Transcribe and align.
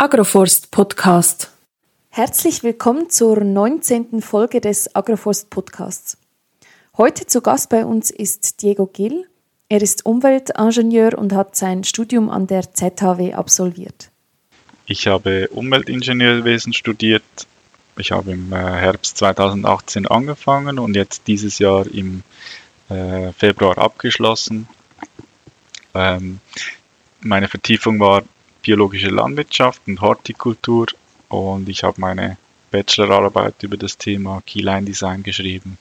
Agroforst 0.00 0.70
Podcast. 0.70 1.50
Herzlich 2.08 2.62
willkommen 2.62 3.10
zur 3.10 3.44
19. 3.44 4.22
Folge 4.22 4.62
des 4.62 4.94
Agroforst 4.94 5.50
Podcasts. 5.50 6.16
Heute 6.96 7.26
zu 7.26 7.42
Gast 7.42 7.68
bei 7.68 7.84
uns 7.84 8.10
ist 8.10 8.62
Diego 8.62 8.86
Gill. 8.86 9.26
Er 9.68 9.82
ist 9.82 10.06
Umweltingenieur 10.06 11.18
und 11.18 11.34
hat 11.34 11.54
sein 11.54 11.84
Studium 11.84 12.30
an 12.30 12.46
der 12.46 12.72
ZHW 12.72 13.34
absolviert. 13.34 14.10
Ich 14.86 15.06
habe 15.06 15.48
Umweltingenieurwesen 15.48 16.72
studiert. 16.72 17.46
Ich 17.98 18.10
habe 18.10 18.30
im 18.30 18.54
äh, 18.54 18.56
Herbst 18.56 19.18
2018 19.18 20.06
angefangen 20.06 20.78
und 20.78 20.96
jetzt 20.96 21.26
dieses 21.26 21.58
Jahr 21.58 21.86
im 21.86 22.22
äh, 22.88 23.32
Februar 23.32 23.76
abgeschlossen. 23.76 24.66
Ähm, 25.92 26.40
meine 27.20 27.48
Vertiefung 27.48 28.00
war 28.00 28.22
biologische 28.62 29.08
Landwirtschaft 29.08 29.82
und 29.86 30.00
Hortikultur 30.00 30.86
und 31.28 31.68
ich 31.68 31.84
habe 31.84 32.00
meine 32.00 32.36
Bachelorarbeit 32.70 33.62
über 33.62 33.76
das 33.76 33.96
Thema 33.96 34.42
Keyline 34.46 34.86
Design 34.86 35.22
geschrieben. 35.22 35.78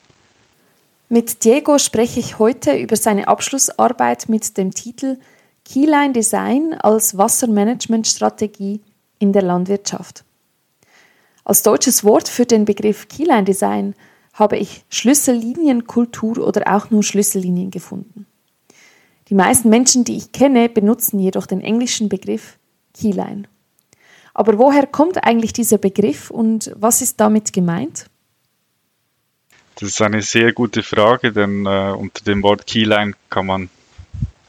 Mit 1.10 1.44
Diego 1.44 1.80
spreche 1.80 2.20
ich 2.20 2.38
heute 2.38 2.76
über 2.78 2.96
seine 2.96 3.28
Abschlussarbeit 3.28 4.30
mit 4.30 4.58
dem 4.58 4.72
Titel 4.72 5.18
Keyline 5.66 6.14
Design 6.14 6.74
als 6.74 7.18
Wassermanagementstrategie 7.18 8.82
in 9.18 9.34
der 9.34 9.42
Landwirtschaft. 9.42 10.24
Als 11.44 11.64
deutsches 11.64 12.04
Wort 12.04 12.30
für 12.30 12.46
den 12.46 12.66
Begriff 12.66 13.08
Keyline 13.08 13.44
Design 13.44 13.96
habe 14.34 14.58
ich 14.58 14.84
Schlüssellinienkultur 14.90 16.38
oder 16.38 16.76
auch 16.76 16.92
nur 16.92 17.02
Schlüssellinien 17.02 17.72
gefunden. 17.72 18.28
Die 19.30 19.34
meisten 19.34 19.70
Menschen, 19.70 20.04
die 20.04 20.18
ich 20.18 20.32
kenne, 20.32 20.70
benutzen 20.70 21.20
jedoch 21.20 21.48
den 21.48 21.62
englischen 21.62 22.08
Begriff 22.08 22.59
Keyline. 23.00 23.44
Aber 24.34 24.58
woher 24.58 24.88
kommt 24.88 25.24
eigentlich 25.24 25.54
dieser 25.54 25.78
Begriff 25.78 26.30
und 26.30 26.72
was 26.76 27.02
ist 27.02 27.20
damit 27.20 27.54
gemeint? 27.54 28.06
Das 29.76 29.90
ist 29.90 30.02
eine 30.02 30.22
sehr 30.22 30.52
gute 30.52 30.84
Frage, 30.84 31.32
denn 31.32 31.66
äh, 31.66 31.92
unter 31.92 32.24
dem 32.26 32.44
Wort 32.44 32.68
Keyline 32.68 33.14
kann 33.30 33.46
man 33.46 33.70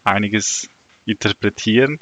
einiges 0.02 0.68
interpretieren. 1.06 2.00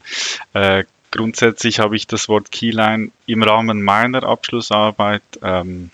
Äh, 0.54 0.84
grundsätzlich 1.10 1.78
habe 1.78 1.96
ich 1.96 2.06
das 2.06 2.28
Wort 2.28 2.50
Keyline 2.50 3.10
im 3.26 3.42
Rahmen 3.42 3.82
meiner 3.82 4.22
Abschlussarbeit 4.22 5.22
ähm, 5.42 5.90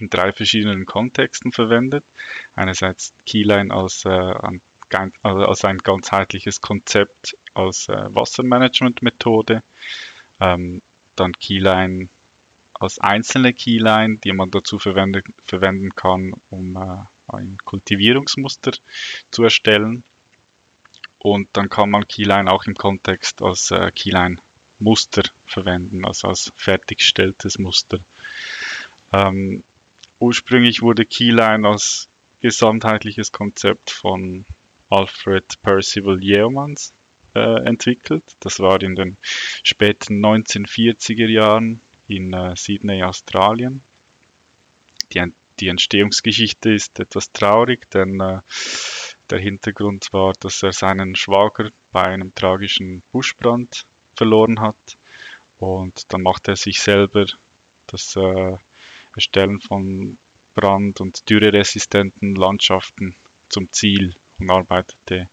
in 0.00 0.08
drei 0.08 0.32
verschiedenen 0.32 0.86
Kontexten 0.86 1.52
verwendet. 1.52 2.04
Einerseits 2.56 3.12
Keyline 3.26 3.72
als, 3.72 4.04
äh, 4.04 4.08
also 5.22 5.46
als 5.46 5.64
ein 5.64 5.78
ganzheitliches 5.78 6.60
Konzept 6.60 7.36
als 7.54 7.88
äh, 7.88 8.14
Wassermanagement-Methode. 8.14 9.62
Ähm, 10.40 10.82
dann 11.16 11.38
Keyline 11.38 12.08
als 12.74 12.98
einzelne 12.98 13.52
Keyline, 13.52 14.16
die 14.16 14.32
man 14.32 14.50
dazu 14.50 14.78
verwende, 14.78 15.22
verwenden 15.42 15.94
kann, 15.94 16.34
um 16.50 16.76
äh, 16.76 17.32
ein 17.32 17.58
Kultivierungsmuster 17.64 18.72
zu 19.30 19.44
erstellen. 19.44 20.02
Und 21.18 21.48
dann 21.52 21.68
kann 21.68 21.90
man 21.90 22.08
Keyline 22.08 22.50
auch 22.50 22.64
im 22.64 22.74
Kontext 22.74 23.42
als 23.42 23.70
äh, 23.70 23.92
Keyline-Muster 23.94 25.24
verwenden, 25.44 26.06
also 26.06 26.28
als 26.28 26.50
fertiggestelltes 26.56 27.58
Muster. 27.58 28.00
Ähm, 29.12 29.62
ursprünglich 30.18 30.80
wurde 30.80 31.04
Keyline 31.04 31.68
als 31.68 32.08
gesamtheitliches 32.40 33.32
Konzept 33.32 33.90
von 33.90 34.46
Alfred 34.90 35.44
Percival 35.62 36.22
Yeomans 36.22 36.92
äh, 37.34 37.64
entwickelt. 37.64 38.24
Das 38.40 38.58
war 38.60 38.82
in 38.82 38.96
den 38.96 39.16
späten 39.62 40.24
1940er 40.24 41.28
Jahren 41.28 41.80
in 42.08 42.32
äh, 42.32 42.56
Sydney, 42.56 43.02
Australien. 43.02 43.82
Die, 45.12 45.32
die, 45.60 45.68
Entstehungsgeschichte 45.68 46.70
ist 46.70 46.98
etwas 46.98 47.32
traurig, 47.32 47.90
denn 47.90 48.20
äh, 48.20 48.40
der 49.30 49.38
Hintergrund 49.38 50.12
war, 50.12 50.32
dass 50.34 50.62
er 50.62 50.72
seinen 50.72 51.14
Schwager 51.16 51.70
bei 51.92 52.02
einem 52.02 52.34
tragischen 52.34 53.02
Buschbrand 53.12 53.86
verloren 54.14 54.60
hat 54.60 54.96
und 55.58 56.12
dann 56.12 56.22
machte 56.22 56.52
er 56.52 56.56
sich 56.56 56.80
selber 56.80 57.26
das 57.86 58.16
äh, 58.16 58.56
Erstellen 59.14 59.60
von 59.60 60.16
brand- 60.54 61.00
und 61.00 61.28
dürreresistenten 61.28 62.34
Landschaften 62.34 63.14
zum 63.48 63.72
Ziel 63.72 64.14
und 64.40 64.50
arbeitete 64.50 65.28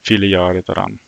viele 0.00 0.26
Jahre 0.26 0.62
daran. 0.62 1.00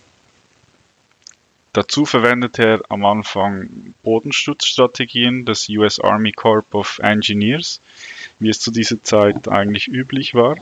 Dazu 1.73 2.07
verwendete 2.07 2.65
er 2.65 2.81
am 2.89 3.05
Anfang 3.05 3.95
Bodenschutzstrategien 4.03 5.45
des 5.45 5.69
US 5.69 6.01
Army 6.01 6.33
Corps 6.33 6.65
of 6.73 6.99
Engineers, 7.01 7.83
wie 8.39 8.49
es 8.49 8.61
zu 8.61 8.71
dieser 8.71 9.03
Zeit 9.03 9.47
eigentlich 9.47 9.87
üblich 9.87 10.34
war. 10.34 10.57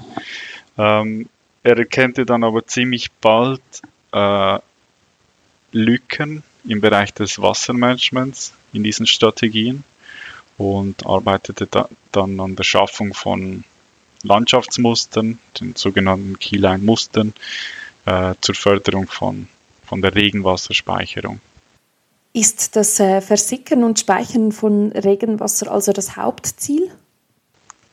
Ähm, 0.77 1.29
er 1.63 1.79
erkannte 1.79 2.27
dann 2.27 2.43
aber 2.43 2.67
ziemlich 2.67 3.13
bald 3.13 3.63
äh, 4.13 4.59
Lücken 5.71 6.43
im 6.67 6.81
Bereich 6.81 7.15
des 7.15 7.41
Wassermanagements 7.41 8.53
in 8.73 8.83
diesen 8.83 9.07
Strategien 9.07 9.85
und 10.59 11.07
arbeitete 11.07 11.67
da, 11.69 11.89
dann 12.13 12.41
an 12.41 12.57
der 12.57 12.65
Schaffung 12.65 13.15
von 13.15 13.65
Landschaftsmustern, 14.25 15.39
den 15.61 15.77
sogenannten 15.77 16.39
Keyline-Mustern, 16.39 17.33
äh, 18.07 18.35
zur 18.41 18.55
Förderung 18.55 19.07
von 19.07 19.49
von 19.85 20.03
der 20.03 20.15
Regenwasserspeicherung. 20.15 21.41
Ist 22.33 22.75
das 22.75 22.99
äh, 22.99 23.21
Versickern 23.21 23.85
und 23.85 24.01
Speichern 24.01 24.51
von 24.51 24.91
Regenwasser 24.91 25.71
also 25.71 25.93
das 25.93 26.17
Hauptziel? 26.17 26.91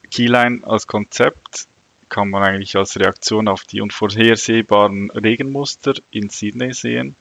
Keyline 0.10 0.62
als 0.66 0.88
Konzept 0.88 1.68
kann 2.10 2.30
man 2.30 2.44
eigentlich 2.44 2.76
als 2.76 3.00
Reaktion 3.00 3.48
auf 3.48 3.64
die 3.64 3.82
unvorhersehbaren 3.82 5.12
Regenmuster 5.12 5.94
in 6.10 6.30
Sydney 6.30 6.74
sehen 6.74 7.16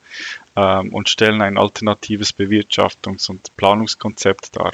ähm, 0.57 0.93
und 0.95 1.09
stellen 1.09 1.43
ein 1.43 1.59
alternatives 1.59 2.35
Bewirtschaftungs- 2.35 3.29
und 3.29 3.55
Planungskonzept 3.57 4.57
dar. 4.57 4.73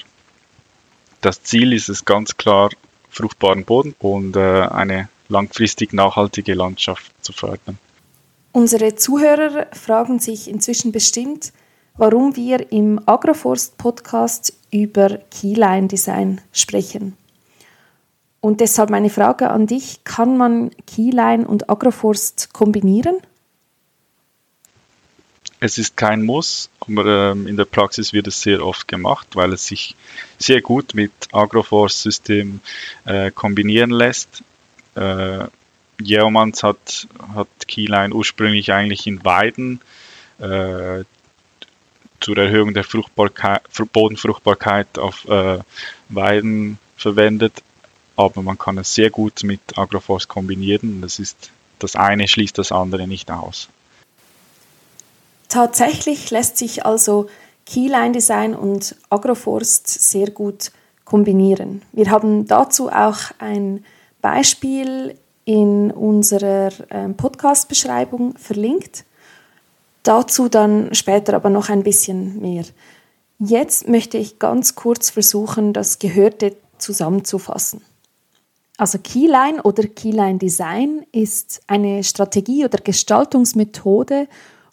Das 1.21 1.43
Ziel 1.43 1.73
ist 1.73 1.89
es 1.89 2.05
ganz 2.05 2.37
klar, 2.37 2.71
fruchtbaren 3.11 3.65
Boden 3.65 3.95
und 3.99 4.37
äh, 4.37 4.63
eine 4.63 5.09
langfristig 5.29 5.93
nachhaltige 5.93 6.55
Landschaft 6.55 7.13
zu 7.23 7.33
fördern. 7.33 7.79
Unsere 8.53 8.95
Zuhörer 8.95 9.67
fragen 9.73 10.19
sich 10.19 10.49
inzwischen 10.49 10.93
bestimmt, 10.93 11.53
warum 11.97 12.37
wir 12.37 12.73
im 12.73 13.01
Agroforst 13.07 13.77
Podcast 13.79 14.55
über 14.71 15.19
Keyline 15.31 15.89
Design 15.89 16.41
sprechen. 16.53 17.17
Und 18.41 18.61
deshalb 18.61 18.91
meine 18.91 19.11
Frage 19.11 19.51
an 19.51 19.67
dich, 19.67 20.05
kann 20.05 20.37
man 20.37 20.71
Keyline 20.87 21.47
und 21.47 21.69
Agroforst 21.69 22.53
kombinieren? 22.53 23.17
Es 25.59 25.79
ist 25.79 25.97
kein 25.97 26.23
Muss, 26.23 26.69
aber 26.81 27.31
ähm, 27.33 27.47
in 27.47 27.57
der 27.57 27.65
Praxis 27.65 28.13
wird 28.13 28.27
es 28.27 28.43
sehr 28.43 28.65
oft 28.65 28.87
gemacht, 28.89 29.29
weil 29.35 29.55
es 29.55 29.67
sich 29.67 29.97
sehr 30.39 30.61
gut 30.61 30.95
mit 30.95 31.13
Agroforst-System 31.33 32.61
äh, 33.07 33.31
kombinieren 33.31 33.91
lässt. 33.91 34.43
Äh, 34.95 35.47
Jeomans 35.99 36.63
hat, 36.63 37.09
hat 37.35 37.49
Keyline 37.67 38.15
ursprünglich 38.15 38.71
eigentlich 38.73 39.07
in 39.07 39.25
Weiden 39.25 39.81
äh, 40.39 41.05
zur 42.21 42.37
Erhöhung 42.37 42.75
der 42.75 42.85
Fruchtbarkeit, 42.85 43.63
Bodenfruchtbarkeit 43.93 44.99
auf 44.99 45.27
äh, 45.27 45.59
Weiden 46.11 46.79
verwendet, 46.97 47.63
aber 48.17 48.43
man 48.43 48.59
kann 48.59 48.77
es 48.79 48.95
sehr 48.95 49.11
gut 49.11 49.43
mit 49.43 49.79
Agroforst 49.79 50.29
kombinieren. 50.29 51.01
Das 51.01 51.19
ist 51.19 51.51
das 51.79 51.97
eine 51.97 52.27
schließt 52.27 52.59
das 52.59 52.73
andere 52.73 53.07
nicht 53.07 53.31
aus. 53.31 53.69
Tatsächlich 55.49 56.31
lässt 56.31 56.59
sich 56.59 56.85
also 56.85 57.27
Keyline 57.67 58.13
Design 58.13 58.55
und 58.55 58.97
Agroforst 59.11 59.89
sehr 59.89 60.31
gut 60.31 60.71
kombinieren. 61.05 61.83
Wir 61.93 62.11
haben 62.11 62.47
dazu 62.47 62.89
auch 62.89 63.19
ein 63.39 63.85
Beispiel 64.21 65.17
in 65.45 65.93
unserer 65.93 66.71
ähm, 66.91 67.17
Podcast-Beschreibung 67.17 68.37
verlinkt. 68.37 69.05
Dazu 70.03 70.49
dann 70.49 70.95
später 70.95 71.35
aber 71.35 71.51
noch 71.51 71.69
ein 71.69 71.83
bisschen 71.83 72.41
mehr. 72.41 72.65
Jetzt 73.39 73.89
möchte 73.89 74.19
ich 74.19 74.39
ganz 74.39 74.75
kurz 74.75 75.11
versuchen, 75.11 75.73
das 75.73 75.99
Gehörte 75.99 76.57
zusammenzufassen. 76.79 77.83
Also 78.79 78.99
Keyline 78.99 79.63
oder 79.63 79.85
Keyline 79.85 80.39
Design 80.39 81.07
ist 81.13 81.63
eine 81.67 82.05
Strategie 82.05 82.65
oder 82.65 82.79
Gestaltungsmethode, 82.79 84.29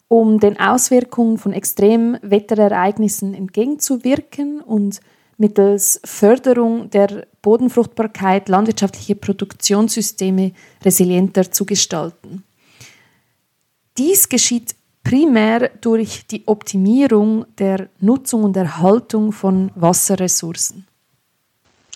um 0.08 0.40
den 0.40 0.58
Auswirkungen 0.58 1.38
von 1.38 1.52
Extremwetterereignissen 1.52 3.34
entgegenzuwirken 3.34 4.60
und 4.60 5.00
mittels 5.36 6.00
Förderung 6.04 6.90
der 6.90 7.26
Bodenfruchtbarkeit 7.42 8.48
landwirtschaftliche 8.48 9.16
Produktionssysteme 9.16 10.52
resilienter 10.84 11.50
zu 11.50 11.66
gestalten. 11.66 12.44
Dies 13.98 14.28
geschieht 14.28 14.74
primär 15.02 15.70
durch 15.80 16.26
die 16.26 16.42
Optimierung 16.46 17.44
der 17.58 17.88
Nutzung 18.00 18.44
und 18.44 18.56
Erhaltung 18.56 19.32
von 19.32 19.70
Wasserressourcen. 19.74 20.86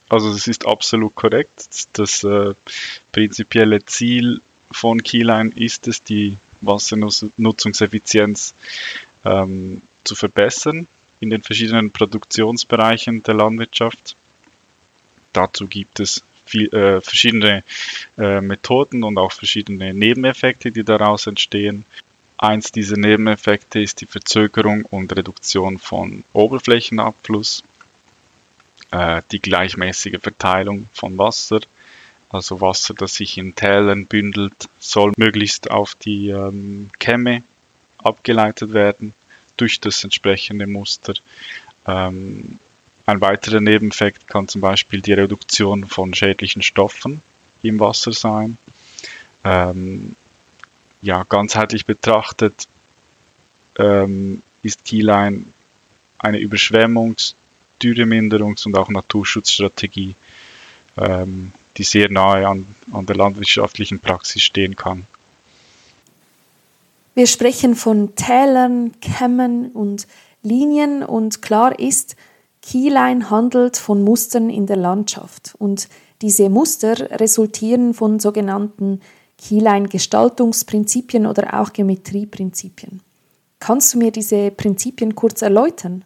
Also 0.08 0.32
das 0.32 0.46
ist 0.46 0.66
absolut 0.66 1.14
korrekt. 1.14 1.88
Das 1.94 2.24
äh, 2.24 2.54
prinzipielle 3.12 3.84
Ziel 3.84 4.40
von 4.70 5.02
Keyline 5.02 5.52
ist 5.54 5.88
es, 5.88 6.02
die 6.02 6.36
Wassernutzungseffizienz 6.60 8.54
ähm, 9.24 9.82
zu 10.04 10.14
verbessern 10.14 10.86
in 11.20 11.30
den 11.30 11.42
verschiedenen 11.42 11.90
Produktionsbereichen 11.90 13.22
der 13.22 13.34
Landwirtschaft. 13.34 14.16
Dazu 15.32 15.66
gibt 15.66 16.00
es 16.00 16.22
viel, 16.46 16.72
äh, 16.74 17.00
verschiedene 17.00 17.62
äh, 18.16 18.40
Methoden 18.40 19.04
und 19.04 19.18
auch 19.18 19.32
verschiedene 19.32 19.92
Nebeneffekte, 19.92 20.72
die 20.72 20.84
daraus 20.84 21.26
entstehen. 21.26 21.84
Eins 22.38 22.72
dieser 22.72 22.96
Nebeneffekte 22.96 23.80
ist 23.80 24.00
die 24.00 24.06
Verzögerung 24.06 24.84
und 24.84 25.14
Reduktion 25.14 25.78
von 25.78 26.24
Oberflächenabfluss, 26.32 27.64
äh, 28.92 29.22
die 29.32 29.40
gleichmäßige 29.40 30.20
Verteilung 30.20 30.88
von 30.92 31.18
Wasser, 31.18 31.60
also 32.30 32.60
Wasser, 32.60 32.94
das 32.94 33.14
sich 33.14 33.38
in 33.38 33.54
Tälern 33.54 34.06
bündelt, 34.06 34.68
soll 34.78 35.12
möglichst 35.16 35.70
auf 35.70 35.94
die 35.94 36.28
ähm, 36.28 36.90
Kämme 36.98 37.42
abgeleitet 37.98 38.72
werden 38.72 39.12
durch 39.56 39.80
das 39.80 40.04
entsprechende 40.04 40.66
Muster. 40.66 41.14
Ähm, 41.86 42.58
ein 43.06 43.20
weiterer 43.20 43.60
Nebeneffekt 43.60 44.28
kann 44.28 44.48
zum 44.48 44.60
Beispiel 44.60 45.00
die 45.00 45.14
Reduktion 45.14 45.86
von 45.86 46.12
schädlichen 46.12 46.62
Stoffen 46.62 47.22
im 47.62 47.80
Wasser 47.80 48.12
sein. 48.12 48.58
Ähm, 49.44 50.14
ja, 51.00 51.24
ganzheitlich 51.24 51.86
betrachtet 51.86 52.68
ähm, 53.78 54.42
ist 54.62 54.84
Keyline 54.84 55.44
eine 56.18 56.38
Überschwemmungs-, 56.38 57.34
Dürreminderungs- 57.80 58.66
und 58.66 58.76
auch 58.76 58.88
Naturschutzstrategie, 58.88 60.14
ähm, 60.96 61.52
die 61.78 61.84
sehr 61.84 62.10
nahe 62.10 62.46
an, 62.46 62.66
an 62.92 63.06
der 63.06 63.16
landwirtschaftlichen 63.16 64.00
Praxis 64.00 64.42
stehen 64.42 64.76
kann. 64.76 65.06
Wir 67.14 67.26
sprechen 67.26 67.74
von 67.74 68.14
Tälern, 68.14 68.92
Kämmen 69.00 69.72
und 69.72 70.06
Linien 70.42 71.02
und 71.02 71.42
klar 71.42 71.78
ist, 71.78 72.16
Keyline 72.62 73.30
handelt 73.30 73.76
von 73.76 74.02
Mustern 74.02 74.50
in 74.50 74.66
der 74.66 74.76
Landschaft 74.76 75.54
und 75.58 75.88
diese 76.20 76.50
Muster 76.50 77.10
resultieren 77.20 77.94
von 77.94 78.20
sogenannten 78.20 79.00
Keyline-Gestaltungsprinzipien 79.38 81.26
oder 81.26 81.60
auch 81.60 81.72
Geometrieprinzipien. 81.72 83.00
Kannst 83.60 83.94
du 83.94 83.98
mir 83.98 84.10
diese 84.10 84.50
Prinzipien 84.50 85.14
kurz 85.14 85.42
erläutern? 85.42 86.04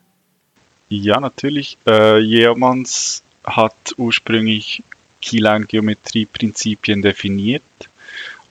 Ja, 0.89 1.21
natürlich. 1.21 1.79
Äh, 1.87 2.19
Jeomans 2.19 3.23
hat 3.45 3.95
ursprünglich 3.97 4.83
Keyline-Geometrieprinzipien 5.23 7.01
definiert 7.01 7.63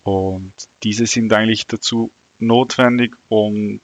und 0.03 0.53
diese 0.83 1.05
sind 1.05 1.31
eigentlich 1.33 1.67
dazu 1.67 2.09
notwendig, 2.39 3.15
um 3.29 3.79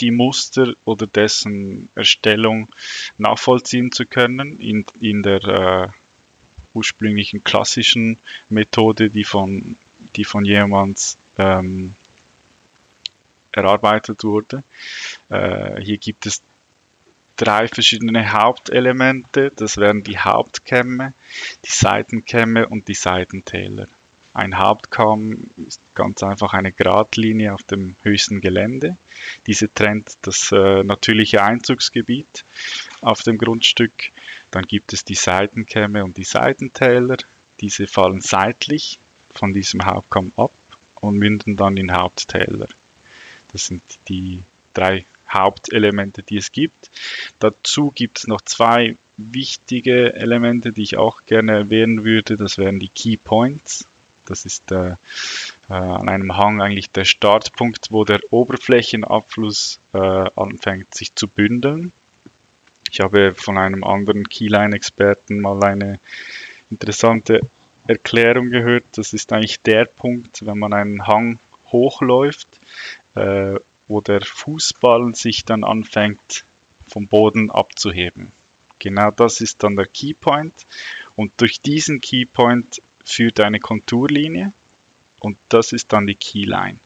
die 0.00 0.10
Muster 0.10 0.74
oder 0.84 1.06
dessen 1.06 1.88
Erstellung 1.94 2.68
nachvollziehen 3.18 3.92
zu 3.92 4.06
können 4.06 4.60
in, 4.60 4.84
in 5.00 5.22
der 5.22 5.44
äh, 5.44 5.88
ursprünglichen 6.72 7.42
klassischen 7.42 8.18
Methode, 8.48 9.10
die 9.10 9.24
von, 9.24 9.76
die 10.16 10.24
von 10.24 10.44
Jemans 10.44 11.18
ähm, 11.36 11.94
erarbeitet 13.50 14.22
wurde. 14.22 14.62
Äh, 15.28 15.80
hier 15.82 15.98
gibt 15.98 16.26
es 16.26 16.42
drei 17.38 17.68
verschiedene 17.68 18.32
Hauptelemente. 18.32 19.50
Das 19.56 19.78
wären 19.78 20.02
die 20.02 20.18
Hauptkämme, 20.18 21.14
die 21.64 21.70
Seitenkämme 21.70 22.68
und 22.68 22.88
die 22.88 22.94
Seitentäler. 22.94 23.86
Ein 24.34 24.58
Hauptkamm 24.58 25.50
ist 25.66 25.80
ganz 25.94 26.22
einfach 26.22 26.52
eine 26.52 26.70
Gradlinie 26.70 27.54
auf 27.54 27.62
dem 27.62 27.96
höchsten 28.02 28.40
Gelände. 28.40 28.96
Diese 29.46 29.72
trennt 29.72 30.18
das 30.22 30.52
äh, 30.52 30.84
natürliche 30.84 31.42
Einzugsgebiet 31.42 32.44
auf 33.00 33.22
dem 33.22 33.38
Grundstück. 33.38 34.10
Dann 34.50 34.64
gibt 34.66 34.92
es 34.92 35.04
die 35.04 35.16
Seitenkämme 35.16 36.04
und 36.04 36.16
die 36.18 36.24
Seitentäler. 36.24 37.16
Diese 37.60 37.86
fallen 37.86 38.20
seitlich 38.20 38.98
von 39.30 39.52
diesem 39.54 39.84
Hauptkamm 39.84 40.32
ab 40.36 40.52
und 41.00 41.18
münden 41.18 41.56
dann 41.56 41.76
in 41.76 41.92
Haupttäler. 41.92 42.68
Das 43.52 43.66
sind 43.66 43.82
die 44.08 44.42
drei 44.72 45.04
Hauptelemente, 45.28 46.22
die 46.22 46.38
es 46.38 46.52
gibt. 46.52 46.90
Dazu 47.38 47.90
gibt 47.94 48.18
es 48.18 48.26
noch 48.26 48.40
zwei 48.42 48.96
wichtige 49.16 50.14
Elemente, 50.14 50.72
die 50.72 50.82
ich 50.82 50.96
auch 50.96 51.24
gerne 51.26 51.52
erwähnen 51.52 52.04
würde. 52.04 52.36
Das 52.36 52.58
wären 52.58 52.78
die 52.78 52.88
Key 52.88 53.16
Points. 53.16 53.86
Das 54.26 54.44
ist 54.44 54.70
äh, 54.70 54.90
äh, 54.90 54.94
an 55.68 56.08
einem 56.08 56.36
Hang 56.36 56.60
eigentlich 56.60 56.90
der 56.90 57.04
Startpunkt, 57.04 57.90
wo 57.90 58.04
der 58.04 58.20
Oberflächenabfluss 58.30 59.80
äh, 59.94 59.98
anfängt 59.98 60.94
sich 60.94 61.14
zu 61.14 61.26
bündeln. 61.26 61.92
Ich 62.90 63.00
habe 63.00 63.34
von 63.34 63.58
einem 63.58 63.84
anderen 63.84 64.28
Keyline-Experten 64.28 65.40
mal 65.40 65.62
eine 65.62 65.98
interessante 66.70 67.40
Erklärung 67.86 68.50
gehört. 68.50 68.84
Das 68.92 69.12
ist 69.12 69.32
eigentlich 69.32 69.60
der 69.60 69.86
Punkt, 69.86 70.44
wenn 70.46 70.58
man 70.58 70.72
einen 70.72 71.06
Hang 71.06 71.38
hochläuft, 71.72 72.48
äh, 73.14 73.56
wo 73.88 74.00
der 74.00 74.20
Fußball 74.20 75.14
sich 75.14 75.44
dann 75.44 75.64
anfängt 75.64 76.44
vom 76.86 77.06
Boden 77.06 77.50
abzuheben. 77.50 78.32
Genau 78.78 79.10
das 79.10 79.40
ist 79.40 79.62
dann 79.62 79.76
der 79.76 79.86
Keypoint 79.86 80.54
und 81.16 81.32
durch 81.38 81.60
diesen 81.60 82.00
Keypoint 82.00 82.80
führt 83.04 83.40
eine 83.40 83.60
Konturlinie 83.60 84.52
und 85.20 85.36
das 85.48 85.72
ist 85.72 85.92
dann 85.92 86.06
die 86.06 86.14
Keyline. 86.14 86.78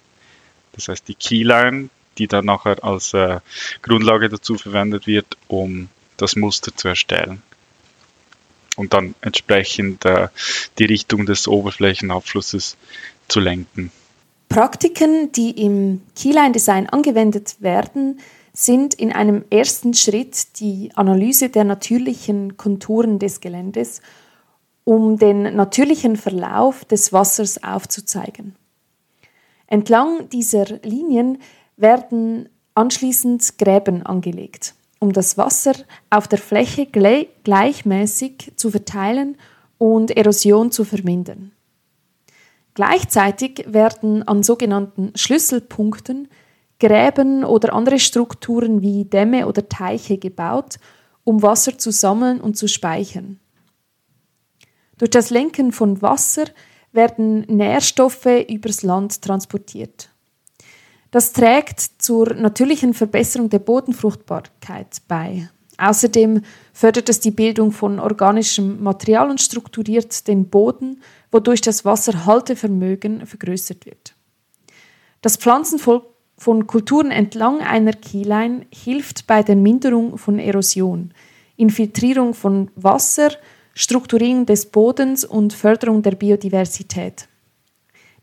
Das 0.72 0.88
heißt 0.88 1.06
die 1.08 1.14
Keyline, 1.14 1.90
die 2.19 2.28
dann 2.28 2.46
nachher 2.46 2.82
als 2.82 3.12
äh, 3.14 3.40
Grundlage 3.82 4.28
dazu 4.28 4.56
verwendet 4.56 5.06
wird, 5.06 5.37
um 5.48 5.88
das 6.16 6.37
Muster 6.37 6.75
zu 6.75 6.88
erstellen 6.88 7.43
und 8.76 8.94
dann 8.94 9.14
entsprechend 9.20 10.05
äh, 10.05 10.28
die 10.78 10.84
Richtung 10.84 11.26
des 11.26 11.48
Oberflächenabflusses 11.48 12.76
zu 13.28 13.40
lenken. 13.40 13.90
Praktiken, 14.52 15.32
die 15.32 15.64
im 15.64 16.02
Keyline-Design 16.14 16.87
angewendet 16.90 17.56
werden, 17.60 18.20
sind 18.52 18.93
in 18.93 19.10
einem 19.10 19.46
ersten 19.49 19.94
Schritt 19.94 20.60
die 20.60 20.90
Analyse 20.94 21.49
der 21.49 21.64
natürlichen 21.64 22.58
Konturen 22.58 23.19
des 23.19 23.41
Geländes, 23.41 24.03
um 24.84 25.17
den 25.17 25.56
natürlichen 25.56 26.17
Verlauf 26.17 26.84
des 26.84 27.15
Wassers 27.15 27.65
aufzuzeigen. 27.65 28.55
Entlang 29.69 30.29
dieser 30.29 30.67
Linien 30.82 31.38
werden 31.79 32.50
anschließend 32.74 33.56
Gräben 33.56 34.05
angelegt, 34.05 34.74
um 34.98 35.15
das 35.15 35.38
Wasser 35.38 35.72
auf 36.10 36.29
der 36.29 36.38
Fläche 36.38 36.84
gleichmäßig 36.84 38.53
zu 38.56 38.70
verteilen 38.70 39.38
und 39.79 40.10
Erosion 40.10 40.70
zu 40.70 40.84
vermindern. 40.84 41.53
Gleichzeitig 42.74 43.64
werden 43.67 44.26
an 44.26 44.43
sogenannten 44.43 45.12
Schlüsselpunkten 45.14 46.29
Gräben 46.81 47.44
oder 47.44 47.74
andere 47.74 47.98
Strukturen 47.98 48.82
wie 48.82 49.05
Dämme 49.05 49.46
oder 49.46 49.69
Teiche 49.69 50.19
gebaut, 50.19 50.79
um 51.24 51.43
Wasser 51.43 51.79
zu 51.79 51.93
sammeln 51.93 52.41
und 52.41 52.56
zu 52.56 52.67
speichern. 52.67 53.38
Durch 54.98 55.10
das 55.10 55.31
Lenken 55.31 55.72
von 55.72 56.02
Wasser 56.02 56.44
werden 56.93 57.43
Nährstoffe 57.43 58.46
übers 58.48 58.82
Land 58.82 59.22
transportiert. 59.22 60.10
Das 61.10 61.32
trägt 61.32 61.81
zur 61.98 62.34
natürlichen 62.34 62.94
Verbesserung 62.94 63.50
der 63.50 63.58
Bodenfruchtbarkeit 63.58 65.02
bei. 65.08 65.48
Außerdem 65.76 66.43
fördert 66.72 67.08
es 67.08 67.20
die 67.20 67.31
Bildung 67.31 67.72
von 67.72 68.00
organischem 68.00 68.82
Material 68.82 69.31
und 69.31 69.41
strukturiert 69.41 70.26
den 70.26 70.48
Boden 70.48 71.02
wodurch 71.32 71.62
das 71.62 71.84
Wasserhaltevermögen 71.84 73.26
vergrößert 73.26 73.86
wird. 73.86 74.14
Das 75.22 75.36
Pflanzen 75.36 75.79
von 75.79 76.67
Kulturen 76.67 77.10
entlang 77.10 77.60
einer 77.60 77.93
Keyline 77.93 78.67
hilft 78.72 79.26
bei 79.26 79.43
der 79.43 79.56
Minderung 79.56 80.19
von 80.19 80.38
Erosion, 80.38 81.12
Infiltrierung 81.56 82.34
von 82.34 82.70
Wasser, 82.76 83.31
Strukturierung 83.74 84.46
des 84.46 84.67
Bodens 84.67 85.24
und 85.24 85.55
Förderung 85.55 86.02
der 86.02 86.12
Biodiversität. 86.12 87.29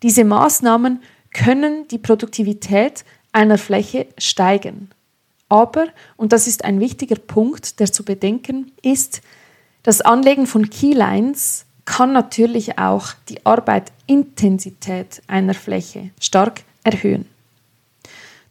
Diese 0.03 0.23
Maßnahmen 0.23 1.01
können 1.33 1.87
die 1.87 1.97
Produktivität 1.97 3.03
einer 3.31 3.57
Fläche 3.57 4.07
steigern. 4.17 4.89
Aber, 5.49 5.87
und 6.15 6.31
das 6.31 6.47
ist 6.47 6.63
ein 6.63 6.79
wichtiger 6.79 7.15
Punkt, 7.15 7.79
der 7.79 7.91
zu 7.91 8.05
bedenken 8.05 8.71
ist, 8.83 9.21
das 9.83 10.01
Anlegen 10.01 10.45
von 10.45 10.69
Keylines 10.69 11.65
kann 11.85 12.13
natürlich 12.13 12.77
auch 12.77 13.07
die 13.29 13.43
Arbeitintensität 13.45 15.23
einer 15.27 15.55
Fläche 15.55 16.11
stark 16.19 16.61
erhöhen. 16.83 17.25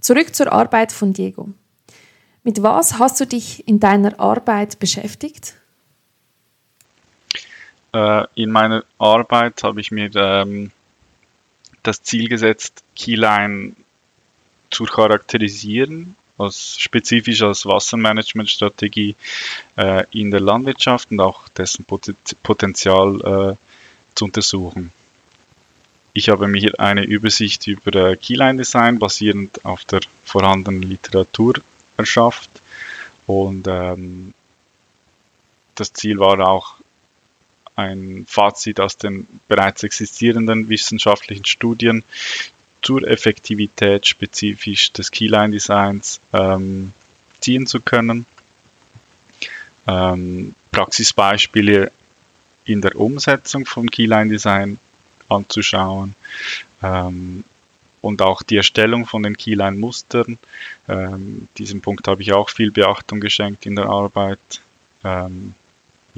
Zurück 0.01 0.35
zur 0.35 0.53
Arbeit 0.53 0.91
von 0.91 1.13
Diego. 1.13 1.51
Mit 2.43 2.63
was 2.63 2.99
hast 2.99 3.21
du 3.21 3.27
dich 3.27 3.69
in 3.69 3.79
deiner 3.79 4.19
Arbeit 4.19 4.79
beschäftigt? 4.79 5.55
Äh, 7.93 8.25
in 8.35 8.51
meiner 8.51 8.85
Arbeit 8.99 9.63
habe 9.63 9.81
ich 9.81 9.91
mir 9.91 10.11
ähm, 10.15 10.71
das 11.83 12.03
Ziel 12.03 12.29
gesetzt, 12.29 12.85
Keyline 12.97 13.75
zu 14.71 14.85
charakterisieren, 14.85 16.17
als 16.39 16.79
spezifisch 16.79 17.43
als 17.43 17.67
Wassermanagementstrategie 17.67 19.17
äh, 19.77 20.05
in 20.13 20.31
der 20.31 20.41
Landwirtschaft 20.41 21.11
und 21.11 21.21
auch 21.21 21.49
dessen 21.49 21.85
Potenzial 22.43 23.57
äh, 23.57 24.15
zu 24.15 24.25
untersuchen. 24.25 24.93
Ich 26.13 26.29
habe 26.29 26.49
mir 26.49 26.59
hier 26.59 26.81
eine 26.81 27.05
Übersicht 27.05 27.67
über 27.67 27.95
äh, 27.95 28.17
Keyline 28.17 28.59
Design 28.59 28.99
basierend 28.99 29.65
auf 29.65 29.85
der 29.85 30.01
vorhandenen 30.25 30.83
Literatur 30.83 31.55
erschafft 31.97 32.51
und 33.27 33.67
ähm, 33.69 34.33
das 35.75 35.93
Ziel 35.93 36.19
war 36.19 36.41
auch 36.41 36.75
ein 37.77 38.25
Fazit 38.29 38.81
aus 38.81 38.97
den 38.97 39.29
bereits 39.47 39.85
existierenden 39.85 40.69
wissenschaftlichen 40.69 41.45
Studien 41.45 42.03
zur 42.83 43.07
Effektivität 43.07 44.07
spezifisch 44.07 44.93
des 44.93 45.11
Keyline-Designs 45.11 46.21
ähm, 46.33 46.93
ziehen 47.41 47.67
zu 47.67 47.81
können. 47.81 48.27
Ähm, 49.87 50.55
Praxisbeispiele 50.71 51.91
in 52.65 52.83
der 52.83 52.97
Umsetzung 52.97 53.67
von 53.67 53.91
Keyline-Design 53.91 54.79
anzuschauen 55.29 56.15
ähm, 56.83 57.45
und 58.01 58.23
auch 58.23 58.43
die 58.43 58.57
Erstellung 58.57 59.07
von 59.07 59.23
den 59.23 59.37
Keyline-Mustern. 59.37 60.39
Ähm, 60.89 61.49
diesem 61.57 61.81
Punkt 61.81 62.07
habe 62.07 62.23
ich 62.23 62.33
auch 62.33 62.51
viel 62.51 62.71
Beachtung 62.71 63.21
geschenkt 63.21 63.67
in 63.67 63.77
der 63.77 63.87
Arbeit. 63.87 64.61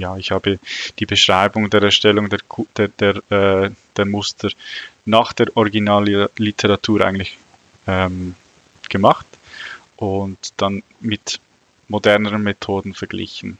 Ja, 0.00 0.16
ich 0.16 0.30
habe 0.30 0.58
die 0.98 1.04
Beschreibung 1.04 1.68
der 1.68 1.82
Erstellung 1.82 2.30
der, 2.30 2.40
der, 2.74 2.88
der, 2.88 3.16
äh, 3.30 3.70
der 3.98 4.06
Muster 4.06 4.48
nach 5.04 5.34
der 5.34 5.54
Originalliteratur 5.54 7.04
eigentlich 7.04 7.36
ähm, 7.86 8.34
gemacht 8.88 9.26
und 9.96 10.38
dann 10.56 10.82
mit 11.00 11.38
moderneren 11.88 12.42
Methoden 12.42 12.94
verglichen. 12.94 13.58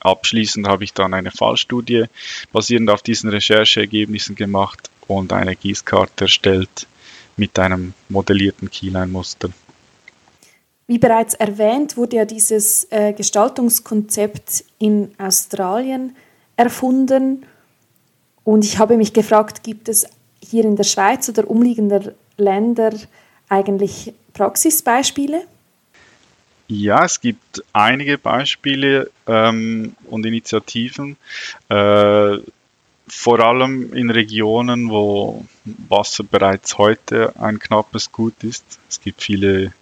Abschließend 0.00 0.68
habe 0.68 0.84
ich 0.84 0.92
dann 0.92 1.14
eine 1.14 1.30
Fallstudie 1.30 2.04
basierend 2.52 2.90
auf 2.90 3.02
diesen 3.02 3.30
Rechercheergebnissen 3.30 4.34
gemacht 4.36 4.90
und 5.08 5.32
eine 5.32 5.56
Gießkarte 5.56 6.24
erstellt 6.24 6.86
mit 7.38 7.58
einem 7.58 7.94
modellierten 8.10 8.70
Keyline-Muster. 8.70 9.48
Wie 10.92 10.98
bereits 10.98 11.32
erwähnt, 11.32 11.96
wurde 11.96 12.16
ja 12.16 12.26
dieses 12.26 12.86
äh, 12.90 13.14
Gestaltungskonzept 13.14 14.62
in 14.78 15.14
Australien 15.16 16.14
erfunden. 16.56 17.46
Und 18.44 18.62
ich 18.62 18.76
habe 18.76 18.98
mich 18.98 19.14
gefragt, 19.14 19.62
gibt 19.62 19.88
es 19.88 20.06
hier 20.42 20.66
in 20.66 20.76
der 20.76 20.84
Schweiz 20.84 21.30
oder 21.30 21.48
umliegender 21.48 22.12
Länder 22.36 22.92
eigentlich 23.48 24.12
Praxisbeispiele? 24.34 25.46
Ja, 26.68 27.06
es 27.06 27.22
gibt 27.22 27.64
einige 27.72 28.18
Beispiele 28.18 29.10
ähm, 29.26 29.96
und 30.10 30.26
Initiativen, 30.26 31.16
äh, 31.70 32.36
vor 33.08 33.40
allem 33.40 33.94
in 33.94 34.10
Regionen, 34.10 34.90
wo 34.90 35.46
Wasser 35.88 36.24
bereits 36.24 36.76
heute 36.76 37.32
ein 37.40 37.58
knappes 37.58 38.12
Gut 38.12 38.44
ist. 38.44 38.78
Es 38.90 39.00
gibt 39.00 39.22
viele 39.22 39.72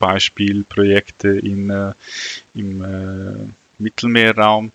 Beispielprojekte 0.00 1.28
in, 1.28 1.70
äh, 1.70 1.92
im 2.54 2.84
äh, 2.84 3.48
Mittelmeerraum. 3.78 4.72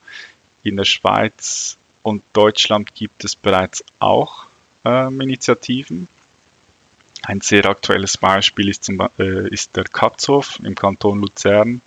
In 0.63 0.77
der 0.77 0.85
Schweiz 0.85 1.77
und 2.01 2.23
Deutschland 2.31 2.95
gibt 2.95 3.25
es 3.25 3.35
bereits 3.35 3.83
auch 3.99 4.45
ähm, 4.85 5.19
Initiativen. 5.19 6.07
Ein 7.23 7.41
sehr 7.41 7.65
aktuelles 7.65 8.17
Beispiel 8.17 8.69
ist, 8.69 8.85
zum, 8.85 9.01
äh, 9.19 9.49
ist 9.49 9.75
der 9.75 9.85
Katzhof 9.85 10.59
im 10.63 10.75
Kanton 10.75 11.19
Luzern, 11.21 11.81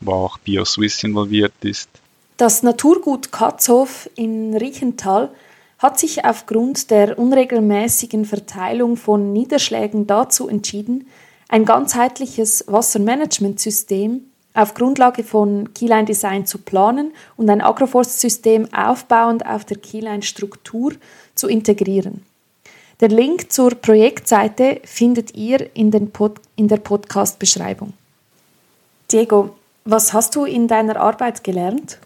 wo 0.00 0.12
auch 0.12 0.38
BioSwiss 0.38 1.04
involviert 1.04 1.52
ist. 1.60 1.90
Das 2.38 2.62
Naturgut 2.62 3.30
Katzhof 3.32 4.08
in 4.16 4.56
Riechental 4.56 5.30
hat 5.78 5.98
sich 5.98 6.24
aufgrund 6.24 6.90
der 6.90 7.18
unregelmäßigen 7.18 8.24
Verteilung 8.24 8.96
von 8.96 9.32
Niederschlägen 9.32 10.06
dazu 10.06 10.48
entschieden, 10.48 11.06
ein 11.50 11.64
ganzheitliches 11.64 12.64
Wassermanagementsystem 12.68 14.22
auf 14.54 14.74
Grundlage 14.74 15.24
von 15.24 15.74
Keyline 15.74 16.04
Design 16.04 16.46
zu 16.46 16.58
planen 16.58 17.12
und 17.36 17.50
ein 17.50 17.60
Agroforstsystem 17.60 18.72
aufbauend 18.72 19.44
auf 19.44 19.64
der 19.64 19.76
Keyline 19.76 20.22
Struktur 20.22 20.94
zu 21.34 21.48
integrieren. 21.48 22.24
Der 23.00 23.08
Link 23.08 23.50
zur 23.50 23.70
Projektseite 23.70 24.80
findet 24.84 25.34
ihr 25.34 25.74
in, 25.74 25.90
Pod 26.10 26.40
in 26.54 26.68
der 26.68 26.76
Podcast-Beschreibung. 26.76 27.94
Diego, 29.10 29.56
was 29.84 30.12
hast 30.12 30.36
du 30.36 30.44
in 30.44 30.68
deiner 30.68 31.00
Arbeit 31.00 31.42
gelernt? 31.42 31.98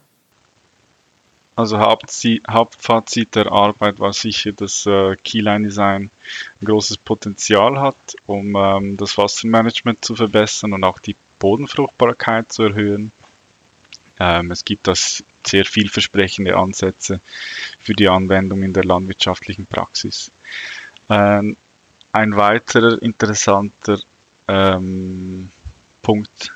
Also 1.56 1.78
Hauptfazit 1.78 3.37
der 3.37 3.52
Arbeit 3.52 4.00
war 4.00 4.12
sicher, 4.12 4.50
dass 4.52 4.87
äh, 4.87 5.14
Keyline 5.23 5.66
Design 5.66 6.11
ein 6.61 6.66
großes 6.66 6.96
Potenzial 6.96 7.80
hat, 7.80 8.16
um 8.26 8.56
ähm, 8.56 8.96
das 8.96 9.16
Wassermanagement 9.16 10.04
zu 10.04 10.16
verbessern 10.16 10.73
und 10.73 10.82
auch 10.82 10.99
die 10.99 11.14
Bodenfruchtbarkeit 11.38 12.52
zu 12.52 12.64
erhöhen. 12.64 13.12
Ähm, 14.18 14.50
es 14.50 14.64
gibt 14.64 14.88
das 14.88 15.23
sehr 15.46 15.64
vielversprechende 15.64 16.56
Ansätze 16.56 17.20
für 17.78 17.94
die 17.94 18.08
Anwendung 18.08 18.64
in 18.64 18.73
der 18.73 18.84
landwirtschaftlichen 18.84 19.66
Praxis. 19.66 20.32
Ähm, 21.08 21.56
ein 22.11 22.37
weiterer 22.37 23.00
interessanter 23.00 24.00
ähm, 24.49 25.50
Punkt 26.02 26.52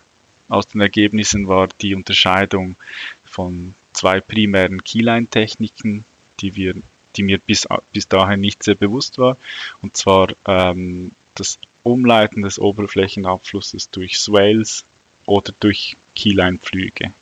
aus 0.49 0.67
den 0.69 0.81
Ergebnissen 0.81 1.47
war 1.47 1.69
die 1.81 1.95
Unterscheidung 1.95 2.77
von 3.25 3.75
zwei 3.99 4.21
primären 4.21 4.85
Keyline-Techniken, 4.85 6.05
die 6.41 6.73
die 7.17 7.23
mir 7.25 7.39
bis, 7.39 7.67
bis 7.93 8.07
dahin 8.07 8.41
nicht 8.41 8.63
sehr 8.63 8.77
bewusst 8.77 9.19
war. 9.19 9.37
Und 9.83 9.97
zwar 9.97 10.29
ähm, 10.47 11.11
das 11.35 11.59
Umleiten 11.83 12.43
des 12.43 12.61
Oberflächenabflusses 12.61 13.91
durch 13.91 14.21
Swales 14.21 14.85
oder 15.27 15.53
durch 15.59 15.97
Keyline-Flüge. 16.15 17.13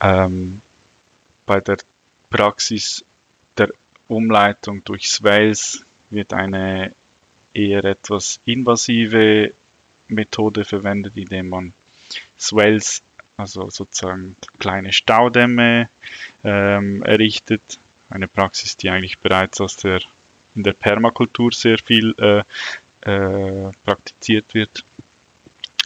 Ähm, 0.00 0.60
bei 1.44 1.60
der 1.60 1.78
Praxis 2.30 3.04
der 3.56 3.70
Umleitung 4.06 4.84
durch 4.84 5.10
Swales 5.10 5.84
wird 6.10 6.32
eine 6.32 6.92
eher 7.52 7.84
etwas 7.84 8.38
invasive 8.44 9.52
Methode 10.06 10.64
verwendet, 10.64 11.16
indem 11.16 11.48
man 11.48 11.72
Swales 12.38 13.02
also 13.36 13.70
sozusagen 13.70 14.36
kleine 14.58 14.92
Staudämme 14.92 15.88
ähm, 16.44 17.02
errichtet. 17.02 17.78
Eine 18.10 18.28
Praxis, 18.28 18.76
die 18.76 18.90
eigentlich 18.90 19.18
bereits 19.18 19.60
aus 19.60 19.76
der, 19.76 20.00
in 20.54 20.62
der 20.62 20.74
Permakultur 20.74 21.52
sehr 21.52 21.78
viel 21.78 22.14
äh, 22.18 22.42
äh, 23.10 23.72
praktiziert 23.84 24.54
wird. 24.54 24.84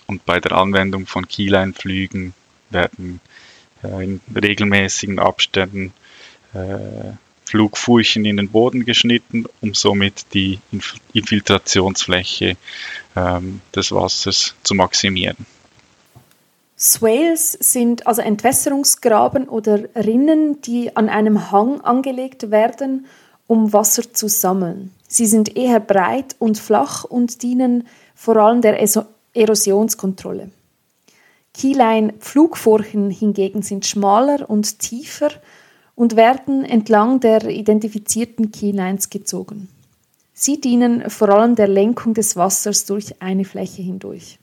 Und 0.06 0.24
bei 0.24 0.40
der 0.40 0.52
Anwendung 0.52 1.06
von 1.06 1.26
Keyline-Flügen 1.26 2.34
werden 2.70 3.20
äh, 3.82 4.04
in 4.04 4.20
regelmäßigen 4.34 5.18
Abständen 5.18 5.92
äh, 6.52 7.12
Flugfurchen 7.44 8.24
in 8.24 8.36
den 8.38 8.48
Boden 8.48 8.84
geschnitten, 8.84 9.46
um 9.60 9.72
somit 9.72 10.26
die 10.34 10.58
Infiltrationsfläche 11.12 12.56
ähm, 13.14 13.60
des 13.74 13.92
Wassers 13.92 14.54
zu 14.64 14.74
maximieren. 14.74 15.46
Swales 16.78 17.52
sind 17.52 18.06
also 18.06 18.20
Entwässerungsgraben 18.20 19.48
oder 19.48 19.84
Rinnen, 19.94 20.60
die 20.60 20.94
an 20.94 21.08
einem 21.08 21.50
Hang 21.50 21.80
angelegt 21.80 22.50
werden, 22.50 23.06
um 23.46 23.72
Wasser 23.72 24.12
zu 24.12 24.28
sammeln. 24.28 24.92
Sie 25.08 25.26
sind 25.26 25.56
eher 25.56 25.80
breit 25.80 26.36
und 26.38 26.58
flach 26.58 27.04
und 27.04 27.42
dienen 27.42 27.86
vor 28.14 28.36
allem 28.36 28.60
der 28.60 28.78
Erosionskontrolle. 29.32 30.50
Keyline-Pflugfurchen 31.54 33.10
hingegen 33.10 33.62
sind 33.62 33.86
schmaler 33.86 34.50
und 34.50 34.78
tiefer 34.78 35.30
und 35.94 36.16
werden 36.16 36.64
entlang 36.64 37.20
der 37.20 37.48
identifizierten 37.48 38.52
Keylines 38.52 39.08
gezogen. 39.08 39.68
Sie 40.34 40.60
dienen 40.60 41.08
vor 41.08 41.30
allem 41.30 41.54
der 41.54 41.68
Lenkung 41.68 42.12
des 42.12 42.36
Wassers 42.36 42.84
durch 42.84 43.22
eine 43.22 43.46
Fläche 43.46 43.80
hindurch. 43.80 44.38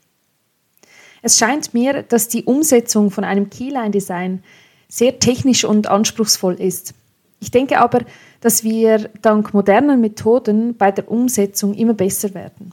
Es 1.24 1.38
scheint 1.38 1.72
mir, 1.72 2.02
dass 2.02 2.28
die 2.28 2.44
Umsetzung 2.44 3.10
von 3.10 3.24
einem 3.24 3.48
Keyline-Design 3.48 4.44
sehr 4.88 5.18
technisch 5.20 5.64
und 5.64 5.86
anspruchsvoll 5.86 6.60
ist. 6.60 6.92
Ich 7.40 7.50
denke 7.50 7.80
aber, 7.80 8.00
dass 8.42 8.62
wir 8.62 9.08
dank 9.22 9.54
modernen 9.54 10.02
Methoden 10.02 10.76
bei 10.76 10.90
der 10.92 11.10
Umsetzung 11.10 11.72
immer 11.72 11.94
besser 11.94 12.34
werden. 12.34 12.72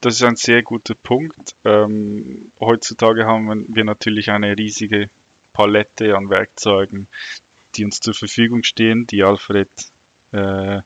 das 0.00 0.16
ist 0.16 0.24
ein 0.24 0.34
sehr 0.34 0.64
guter 0.64 0.96
Punkt. 0.96 1.54
Ähm, 1.64 2.50
heutzutage 2.58 3.24
haben 3.24 3.66
wir 3.68 3.84
natürlich 3.84 4.32
eine 4.32 4.58
riesige 4.58 5.08
Palette 5.52 6.16
an 6.16 6.28
Werkzeugen, 6.28 7.06
die 7.76 7.84
uns 7.84 8.00
zur 8.00 8.14
Verfügung 8.14 8.64
stehen, 8.64 9.06
die 9.06 9.22
Alfred 9.22 9.68
äh, 10.32 10.80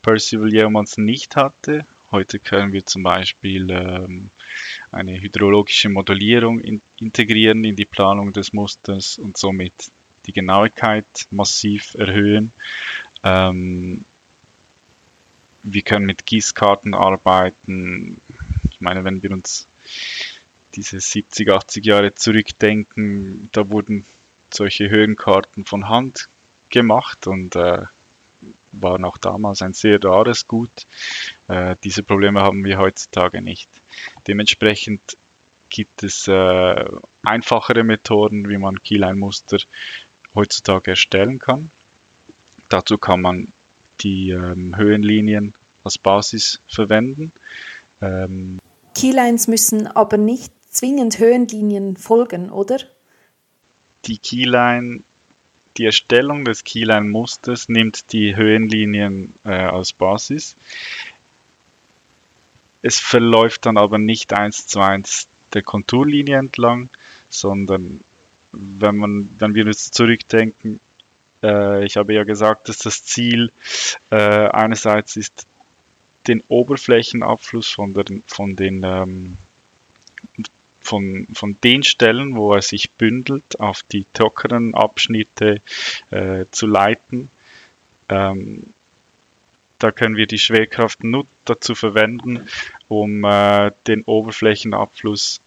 Percival 0.00 0.50
jemals 0.50 0.96
nicht 0.96 1.36
hatte. 1.36 1.84
Heute 2.12 2.38
können 2.38 2.74
wir 2.74 2.84
zum 2.84 3.02
Beispiel 3.02 3.70
ähm, 3.70 4.28
eine 4.90 5.18
hydrologische 5.18 5.88
Modellierung 5.88 6.60
in, 6.60 6.82
integrieren 7.00 7.64
in 7.64 7.74
die 7.74 7.86
Planung 7.86 8.34
des 8.34 8.52
Musters 8.52 9.18
und 9.18 9.38
somit 9.38 9.90
die 10.26 10.34
Genauigkeit 10.34 11.06
massiv 11.30 11.94
erhöhen. 11.94 12.52
Ähm, 13.24 14.04
wir 15.62 15.80
können 15.80 16.04
mit 16.04 16.26
Gießkarten 16.26 16.92
arbeiten. 16.92 18.20
Ich 18.70 18.82
meine, 18.82 19.04
wenn 19.04 19.22
wir 19.22 19.30
uns 19.30 19.66
diese 20.74 21.00
70, 21.00 21.50
80 21.50 21.84
Jahre 21.84 22.14
zurückdenken, 22.14 23.48
da 23.52 23.70
wurden 23.70 24.04
solche 24.50 24.90
Höhenkarten 24.90 25.64
von 25.64 25.88
Hand 25.88 26.28
gemacht 26.68 27.26
und 27.26 27.56
äh, 27.56 27.86
waren 28.72 29.04
auch 29.04 29.18
damals 29.18 29.62
ein 29.62 29.74
sehr 29.74 30.02
rares 30.02 30.48
Gut. 30.48 30.86
Äh, 31.48 31.76
diese 31.84 32.02
Probleme 32.02 32.40
haben 32.40 32.64
wir 32.64 32.78
heutzutage 32.78 33.42
nicht. 33.42 33.68
Dementsprechend 34.26 35.16
gibt 35.68 36.02
es 36.02 36.28
äh, 36.28 36.84
einfachere 37.22 37.84
Methoden, 37.84 38.48
wie 38.48 38.58
man 38.58 38.82
Keyline-Muster 38.82 39.58
heutzutage 40.34 40.92
erstellen 40.92 41.38
kann. 41.38 41.70
Dazu 42.68 42.98
kann 42.98 43.20
man 43.20 43.48
die 44.00 44.30
ähm, 44.30 44.76
Höhenlinien 44.76 45.54
als 45.84 45.98
Basis 45.98 46.60
verwenden. 46.66 47.32
Ähm, 48.00 48.58
Keylines 48.94 49.48
müssen 49.48 49.86
aber 49.86 50.16
nicht 50.16 50.52
zwingend 50.70 51.18
Höhenlinien 51.18 51.96
folgen, 51.96 52.50
oder? 52.50 52.78
Die 54.06 54.18
Keyline, 54.18 55.02
die 55.76 55.86
Erstellung 55.86 56.44
des 56.44 56.64
Keyline-Musters 56.64 57.68
nimmt 57.68 58.12
die 58.12 58.36
Höhenlinien 58.36 59.32
äh, 59.44 59.50
als 59.50 59.92
Basis. 59.92 60.56
Es 62.82 62.98
verläuft 62.98 63.66
dann 63.66 63.76
aber 63.76 63.98
nicht 63.98 64.32
eins 64.32 64.66
zu 64.66 64.80
eins 64.80 65.28
der 65.52 65.62
Konturlinie 65.62 66.38
entlang, 66.38 66.88
sondern 67.28 68.02
wenn 68.52 68.96
man, 68.96 69.28
wenn 69.38 69.54
wir 69.54 69.64
jetzt 69.64 69.94
zurückdenken, 69.94 70.80
äh, 71.42 71.84
ich 71.84 71.96
habe 71.96 72.12
ja 72.12 72.24
gesagt, 72.24 72.68
dass 72.68 72.78
das 72.78 73.04
Ziel 73.04 73.52
äh, 74.10 74.16
einerseits 74.16 75.16
ist, 75.16 75.46
den 76.26 76.42
Oberflächenabfluss 76.48 77.68
von, 77.68 77.94
der, 77.94 78.04
von 78.26 78.56
den 78.56 78.82
ähm, 78.84 79.36
von, 80.82 81.26
von 81.32 81.56
den 81.62 81.82
Stellen, 81.82 82.34
wo 82.34 82.52
er 82.52 82.62
sich 82.62 82.90
bündelt, 82.90 83.60
auf 83.60 83.82
die 83.82 84.04
trockenen 84.12 84.74
Abschnitte 84.74 85.60
äh, 86.10 86.44
zu 86.50 86.66
leiten. 86.66 87.30
Ähm, 88.08 88.64
da 89.78 89.90
können 89.90 90.16
wir 90.16 90.26
die 90.26 90.38
Schwerkraft 90.38 91.02
nur 91.02 91.26
dazu 91.44 91.74
verwenden, 91.74 92.48
um 92.88 93.24
äh, 93.24 93.72
den 93.86 94.02
Oberflächenabfluss 94.04 95.40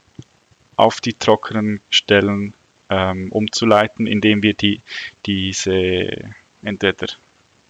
auf 0.76 1.00
die 1.00 1.14
trockenen 1.14 1.80
Stellen 1.90 2.54
ähm, 2.90 3.32
umzuleiten, 3.32 4.08
indem 4.08 4.44
wir 4.44 4.54
die, 4.54 4.82
diese 5.26 6.36
entweder 6.64 7.08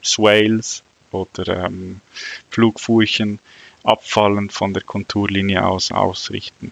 Swales 0.03 0.83
oder 1.11 1.65
ähm, 1.65 2.01
Flugfurchen 2.49 3.39
abfallend 3.83 4.51
von 4.51 4.73
der 4.73 4.83
Konturlinie 4.83 5.65
aus 5.65 5.91
ausrichten. 5.91 6.71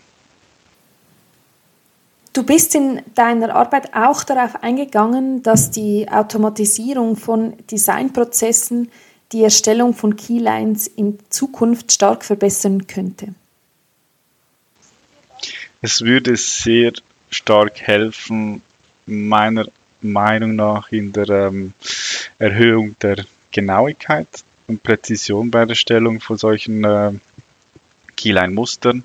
Du 2.33 2.41
bist 2.43 2.73
in 2.73 3.03
deiner 3.13 3.53
Arbeit 3.53 3.93
auch 3.93 4.23
darauf 4.23 4.63
eingegangen, 4.63 5.43
dass 5.43 5.69
die 5.69 6.09
Automatisierung 6.09 7.15
von 7.15 7.53
Designprozessen 7.69 8.91
die 9.31 9.43
Erstellung 9.43 9.93
von 9.93 10.15
Keylines 10.15 10.87
in 10.87 11.19
Zukunft 11.29 11.91
stark 11.91 12.25
verbessern 12.25 12.87
könnte. 12.87 13.35
Es 15.81 16.01
würde 16.01 16.35
sehr 16.35 16.93
stark 17.29 17.81
helfen, 17.81 18.63
meiner 19.05 19.67
Meinung 20.01 20.55
nach 20.55 20.91
in 20.91 21.13
der 21.13 21.29
ähm, 21.29 21.73
Erhöhung 22.39 22.95
der 23.01 23.25
Genauigkeit 23.51 24.27
und 24.67 24.81
Präzision 24.81 25.51
bei 25.51 25.59
der 25.65 25.69
Erstellung 25.69 26.19
von 26.19 26.37
solchen 26.37 26.83
äh, 26.83 27.11
Keyline-Mustern 28.15 29.03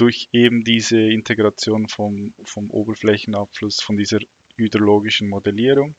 durch 0.00 0.28
eben 0.32 0.64
diese 0.64 0.98
Integration 0.98 1.88
vom, 1.88 2.32
vom 2.42 2.70
Oberflächenabfluss, 2.70 3.82
von 3.82 3.96
dieser 3.96 4.20
hydrologischen 4.56 5.28
Modellierung. 5.28 5.94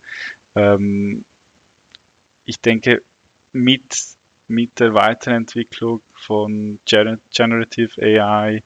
Ähm, 0.56 1.24
ich 2.44 2.60
denke, 2.60 3.04
mit, 3.54 4.16
mit 4.48 4.80
der 4.80 4.96
Weiterentwicklung 4.96 6.02
von 6.14 6.80
Generative 6.86 8.02
AI, 8.02 8.64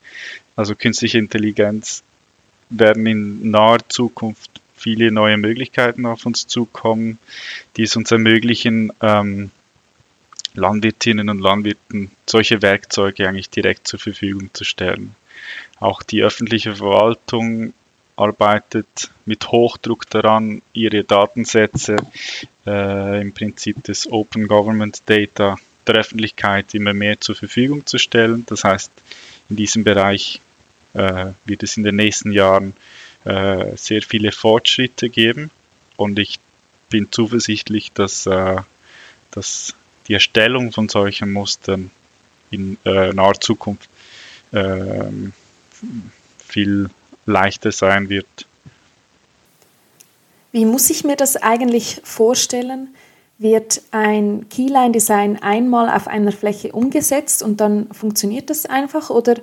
also 0.56 0.74
künstliche 0.76 1.18
Intelligenz, 1.18 2.02
werden 2.70 3.06
in 3.06 3.52
naher 3.52 3.80
Zukunft 3.90 4.62
viele 4.76 5.12
neue 5.12 5.38
Möglichkeiten 5.38 6.06
auf 6.06 6.26
uns 6.26 6.48
zukommen, 6.48 7.18
die 7.76 7.84
es 7.84 7.96
uns 7.96 8.12
ermöglichen, 8.12 8.94
ähm, 9.02 9.52
Landwirtinnen 10.54 11.30
und 11.30 11.42
Landwirten 11.42 12.12
solche 12.26 12.62
Werkzeuge 12.62 13.28
eigentlich 13.28 13.50
direkt 13.50 13.88
zur 13.88 14.00
Verfügung 14.00 14.50
zu 14.54 14.64
stellen. 14.64 15.16
Auch 15.80 16.04
die 16.04 16.24
öffentliche 16.24 16.76
Verwaltung 16.76 17.74
arbeitet 18.16 19.12
mit 19.26 19.50
Hochdruck 19.52 20.10
daran, 20.10 20.62
ihre 20.74 21.04
Datensätze 21.04 21.98
äh, 22.66 23.22
im 23.22 23.34
Prinzip 23.34 23.84
des 23.84 24.12
Open 24.12 24.48
Government 24.48 25.02
Data 25.06 25.58
der 25.86 25.96
Öffentlichkeit 25.96 26.74
immer 26.74 26.94
mehr 26.94 27.20
zur 27.20 27.36
Verfügung 27.36 27.86
zu 27.86 27.98
stellen. 27.98 28.46
Das 28.48 28.64
heißt, 28.64 28.92
in 29.50 29.56
diesem 29.56 29.84
Bereich 29.84 30.42
äh, 30.94 31.28
wird 31.46 31.64
es 31.64 31.78
in 31.78 31.84
den 31.84 31.98
nächsten 31.98 32.32
Jahren 32.32 32.74
äh, 33.26 33.76
sehr 33.76 34.02
viele 34.02 34.32
Fortschritte 34.32 35.10
geben 35.10 35.52
und 35.98 36.18
ich 36.20 36.40
bin 36.90 37.12
zuversichtlich, 37.12 37.92
dass, 37.92 38.26
äh, 38.26 38.58
dass 39.32 39.76
die 40.08 40.14
Erstellung 40.14 40.72
von 40.72 40.90
solchen 40.90 41.34
Mustern 41.34 41.92
in 42.52 42.78
äh, 42.86 43.12
naher 43.14 43.40
Zukunft 43.40 43.90
ähm, 44.56 45.34
viel 46.40 46.90
leichter 47.26 47.72
sein 47.72 48.10
wird. 48.10 48.48
Wie 50.52 50.66
muss 50.66 50.90
ich 50.90 51.04
mir 51.04 51.16
das 51.16 51.36
eigentlich 51.36 52.02
vorstellen? 52.04 52.96
Wird 53.38 53.82
ein 53.92 54.48
Keyline-Design 54.50 55.42
einmal 55.42 55.90
auf 55.90 56.08
einer 56.08 56.32
Fläche 56.32 56.72
umgesetzt 56.72 57.44
und 57.44 57.60
dann 57.60 57.94
funktioniert 57.94 58.50
das 58.50 58.66
einfach? 58.66 59.10
Oder 59.10 59.36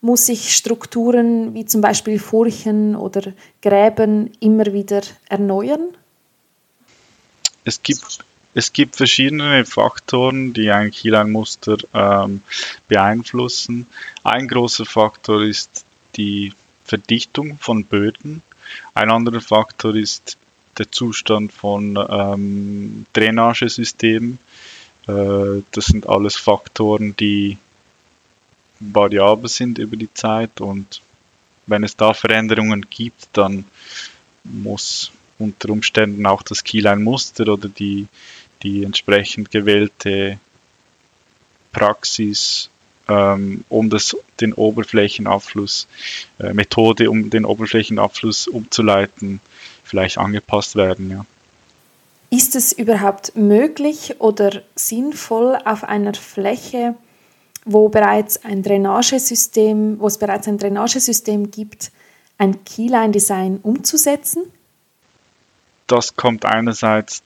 muss 0.00 0.28
ich 0.28 0.54
Strukturen 0.54 1.54
wie 1.54 1.64
zum 1.64 1.80
Beispiel 1.80 2.20
Furchen 2.20 2.94
oder 2.94 3.32
Gräben 3.60 4.30
immer 4.38 4.66
wieder 4.66 5.00
erneuern? 5.28 5.88
Es 7.64 7.82
gibt 7.82 8.24
es 8.54 8.72
gibt 8.72 8.96
verschiedene 8.96 9.64
Faktoren, 9.64 10.52
die 10.52 10.70
ein 10.70 10.90
Keyline-Muster 10.90 11.78
ähm, 11.94 12.42
beeinflussen. 12.88 13.86
Ein 14.24 14.48
großer 14.48 14.84
Faktor 14.84 15.42
ist 15.42 15.84
die 16.16 16.52
Verdichtung 16.84 17.58
von 17.58 17.84
Böden. 17.84 18.42
Ein 18.94 19.10
anderer 19.10 19.40
Faktor 19.40 19.94
ist 19.94 20.36
der 20.78 20.90
Zustand 20.90 21.52
von 21.52 21.96
ähm, 21.96 23.06
Drainagesystemen. 23.14 24.38
Äh, 25.06 25.62
das 25.70 25.86
sind 25.86 26.08
alles 26.08 26.36
Faktoren, 26.36 27.16
die 27.16 27.56
variabel 28.80 29.48
sind 29.48 29.78
über 29.78 29.96
die 29.96 30.12
Zeit 30.12 30.60
und 30.60 31.00
wenn 31.66 31.84
es 31.84 31.96
da 31.96 32.12
Veränderungen 32.14 32.86
gibt, 32.90 33.28
dann 33.32 33.64
muss 34.42 35.12
unter 35.38 35.70
Umständen 35.70 36.26
auch 36.26 36.42
das 36.42 36.64
Keyline-Muster 36.64 37.48
oder 37.48 37.68
die 37.68 38.06
die 38.62 38.84
entsprechend 38.84 39.50
gewählte 39.50 40.38
Praxis, 41.72 42.70
ähm, 43.08 43.64
um 43.68 43.90
das, 43.90 44.16
den 44.40 44.52
Oberflächenabfluss, 44.52 45.88
äh, 46.38 46.52
Methode, 46.52 47.10
um 47.10 47.30
den 47.30 47.44
Oberflächenabfluss 47.44 48.46
umzuleiten, 48.46 49.40
vielleicht 49.82 50.18
angepasst 50.18 50.76
werden. 50.76 51.10
Ja. 51.10 51.26
Ist 52.30 52.56
es 52.56 52.72
überhaupt 52.72 53.36
möglich 53.36 54.16
oder 54.20 54.62
sinnvoll 54.74 55.58
auf 55.64 55.84
einer 55.84 56.14
Fläche, 56.14 56.94
wo 57.64 57.88
bereits 57.88 58.44
ein 58.44 58.62
Drainagesystem, 58.62 60.00
wo 60.00 60.06
es 60.06 60.18
bereits 60.18 60.48
ein 60.48 60.58
Drainagesystem 60.58 61.50
gibt, 61.50 61.92
ein 62.38 62.64
Keyline-Design 62.64 63.60
umzusetzen? 63.62 64.44
Das 65.86 66.16
kommt 66.16 66.44
einerseits 66.44 67.22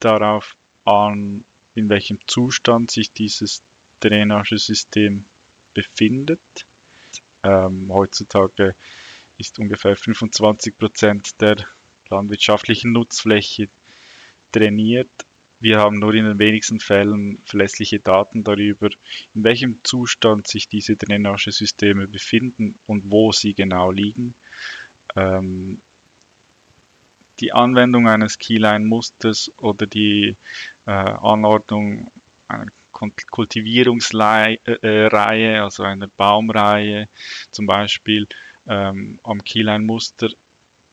darauf 0.00 0.56
an, 0.86 1.44
in 1.74 1.88
welchem 1.88 2.18
Zustand 2.26 2.90
sich 2.90 3.12
dieses 3.12 3.62
Drainagesystem 4.00 5.24
befindet. 5.74 6.40
Ähm, 7.42 7.90
heutzutage 7.92 8.74
ist 9.38 9.58
ungefähr 9.58 9.96
25 9.96 10.78
Prozent 10.78 11.40
der 11.40 11.56
landwirtschaftlichen 12.08 12.92
Nutzfläche 12.92 13.68
trainiert. 14.52 15.08
Wir 15.58 15.78
haben 15.78 15.98
nur 15.98 16.14
in 16.14 16.24
den 16.24 16.38
wenigsten 16.38 16.80
Fällen 16.80 17.38
verlässliche 17.44 17.98
Daten 17.98 18.44
darüber, 18.44 18.90
in 19.34 19.44
welchem 19.44 19.80
Zustand 19.82 20.46
sich 20.46 20.68
diese 20.68 20.96
Drainagesysteme 20.96 22.06
befinden 22.06 22.74
und 22.86 23.10
wo 23.10 23.32
sie 23.32 23.54
genau 23.54 23.90
liegen. 23.90 24.34
Ähm, 25.14 25.78
die 27.40 27.52
Anwendung 27.52 28.08
eines 28.08 28.38
Keyline-Musters 28.38 29.52
oder 29.60 29.86
die 29.86 30.34
äh, 30.86 30.90
Anordnung 30.90 32.10
einer 32.48 32.70
Kultivierungsreihe, 33.30 34.58
äh, 34.64 35.58
also 35.58 35.82
einer 35.82 36.06
Baumreihe 36.06 37.08
zum 37.50 37.66
Beispiel 37.66 38.26
ähm, 38.66 39.18
am 39.22 39.44
Keyline-Muster, 39.44 40.30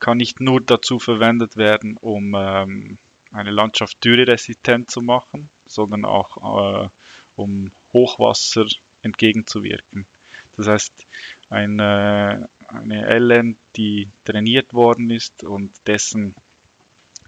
kann 0.00 0.18
nicht 0.18 0.40
nur 0.40 0.60
dazu 0.60 0.98
verwendet 0.98 1.56
werden, 1.56 1.96
um 2.00 2.34
ähm, 2.36 2.98
eine 3.32 3.50
Landschaft 3.50 4.04
dürreresistent 4.04 4.90
zu 4.90 5.00
machen, 5.00 5.48
sondern 5.66 6.04
auch 6.04 6.84
äh, 6.84 6.88
um 7.36 7.72
Hochwasser 7.92 8.66
entgegenzuwirken. 9.02 10.06
Das 10.56 10.66
heißt, 10.66 11.06
eine, 11.50 12.48
eine 12.68 13.18
LN, 13.18 13.56
die 13.76 14.08
trainiert 14.24 14.72
worden 14.74 15.10
ist 15.10 15.44
und 15.44 15.72
dessen 15.86 16.34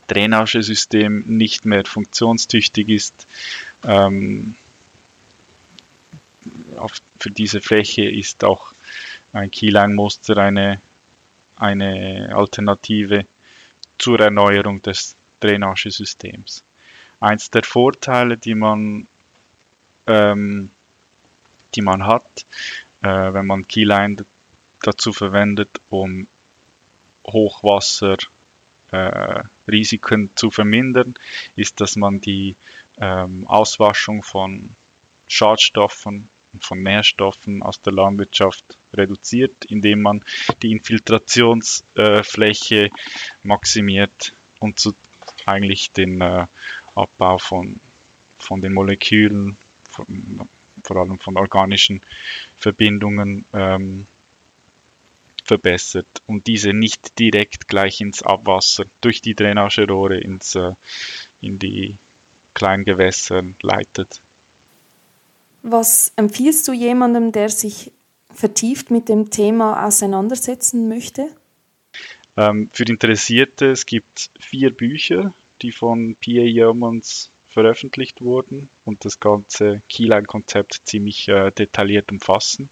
Drainagesystem 0.08 1.24
nicht 1.26 1.66
mehr 1.66 1.84
funktionstüchtig 1.84 2.88
ist, 2.88 3.26
ähm, 3.84 4.54
auf, 6.76 6.94
für 7.18 7.30
diese 7.30 7.60
Fläche 7.60 8.08
ist 8.08 8.44
auch 8.44 8.72
ein 9.32 9.50
Keyline-Muster 9.50 10.36
eine, 10.36 10.80
eine 11.56 12.30
Alternative 12.34 13.26
zur 13.98 14.20
Erneuerung 14.20 14.80
des 14.82 15.16
Drainagesystems. 15.40 16.62
Eins 17.20 17.50
der 17.50 17.64
Vorteile, 17.64 18.36
die 18.36 18.54
man, 18.54 19.06
ähm, 20.06 20.70
die 21.74 21.82
man 21.82 22.06
hat, 22.06 22.46
äh, 23.02 23.32
wenn 23.32 23.46
man 23.46 23.66
Keyline 23.66 24.24
dazu 24.82 25.12
verwendet, 25.12 25.80
um 25.90 26.28
Hochwasserrisiken 27.26 30.26
äh, 30.26 30.28
zu 30.34 30.50
vermindern, 30.50 31.14
ist, 31.56 31.80
dass 31.80 31.96
man 31.96 32.20
die 32.20 32.54
ähm, 32.98 33.46
Auswaschung 33.48 34.22
von 34.22 34.70
Schadstoffen 35.28 36.28
und 36.52 36.64
von 36.64 36.82
Nährstoffen 36.82 37.62
aus 37.62 37.80
der 37.80 37.92
Landwirtschaft 37.92 38.76
reduziert, 38.94 39.64
indem 39.66 40.02
man 40.02 40.22
die 40.62 40.72
Infiltrationsfläche 40.72 42.86
äh, 42.86 42.90
maximiert 43.42 44.32
und 44.60 44.78
zu, 44.78 44.94
eigentlich 45.44 45.90
den 45.90 46.20
äh, 46.20 46.46
Abbau 46.94 47.38
von, 47.38 47.80
von 48.38 48.62
den 48.62 48.72
Molekülen, 48.72 49.56
von, 49.88 50.48
vor 50.86 50.96
allem 50.96 51.18
von 51.18 51.36
organischen 51.36 52.00
Verbindungen 52.56 53.44
ähm, 53.52 54.06
verbessert 55.44 56.06
und 56.26 56.46
diese 56.46 56.72
nicht 56.72 57.18
direkt 57.18 57.68
gleich 57.68 58.00
ins 58.00 58.22
Abwasser 58.22 58.84
durch 59.00 59.20
die 59.20 59.34
Drainagerohre 59.34 60.18
ins, 60.18 60.54
äh, 60.54 60.72
in 61.40 61.58
die 61.58 61.96
Kleingewässer 62.54 63.44
leitet. 63.62 64.20
Was 65.62 66.12
empfiehlst 66.16 66.66
du 66.68 66.72
jemandem, 66.72 67.32
der 67.32 67.48
sich 67.48 67.92
vertieft 68.32 68.90
mit 68.90 69.08
dem 69.08 69.30
Thema 69.30 69.86
auseinandersetzen 69.86 70.88
möchte? 70.88 71.28
Ähm, 72.36 72.68
für 72.72 72.84
Interessierte, 72.84 73.70
es 73.70 73.86
gibt 73.86 74.30
vier 74.38 74.70
Bücher, 74.70 75.32
die 75.62 75.72
von 75.72 76.16
P.A. 76.16 76.44
Yeomans 76.44 77.30
veröffentlicht 77.56 78.20
wurden 78.20 78.68
und 78.84 79.06
das 79.06 79.18
ganze 79.18 79.80
Keyline-Konzept 79.88 80.82
ziemlich 80.84 81.26
äh, 81.28 81.50
detailliert 81.50 82.12
umfassen. 82.12 82.68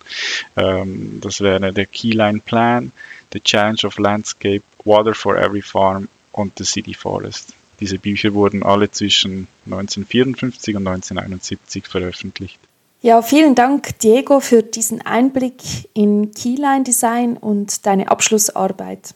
Ähm, 0.56 1.20
das 1.22 1.40
wäre 1.40 1.72
der 1.72 1.86
Keyline 1.86 2.40
Plan, 2.40 2.92
The 3.32 3.40
Challenge 3.40 3.78
of 3.84 3.96
Landscape, 3.96 4.62
Water 4.84 5.14
for 5.14 5.38
Every 5.38 5.62
Farm 5.62 6.08
und 6.32 6.58
The 6.58 6.64
City 6.64 6.92
Forest. 6.92 7.54
Diese 7.80 7.98
Bücher 7.98 8.34
wurden 8.34 8.62
alle 8.62 8.90
zwischen 8.90 9.48
1954 9.64 10.76
und 10.76 10.86
1971 10.86 11.86
veröffentlicht. 11.86 12.60
Ja, 13.00 13.22
vielen 13.22 13.54
Dank, 13.54 13.98
Diego, 14.00 14.40
für 14.40 14.62
diesen 14.62 15.00
Einblick 15.00 15.62
in 15.94 16.32
Keyline 16.32 16.84
Design 16.84 17.38
und 17.38 17.86
deine 17.86 18.10
Abschlussarbeit. 18.10 19.14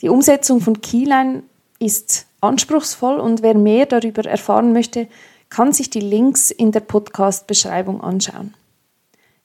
Die 0.00 0.08
Umsetzung 0.08 0.62
von 0.62 0.80
Keyline 0.80 1.42
ist 1.78 2.27
anspruchsvoll 2.40 3.20
und 3.20 3.42
wer 3.42 3.54
mehr 3.54 3.86
darüber 3.86 4.24
erfahren 4.24 4.72
möchte, 4.72 5.06
kann 5.50 5.72
sich 5.72 5.90
die 5.90 6.00
Links 6.00 6.50
in 6.50 6.72
der 6.72 6.80
Podcast-Beschreibung 6.80 8.00
anschauen. 8.00 8.54